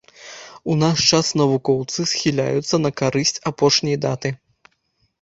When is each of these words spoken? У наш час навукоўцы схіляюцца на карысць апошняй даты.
У 0.71 0.77
наш 0.83 0.97
час 1.17 1.29
навукоўцы 1.43 2.07
схіляюцца 2.15 2.75
на 2.89 2.95
карысць 3.05 3.37
апошняй 3.55 3.97
даты. 4.11 4.29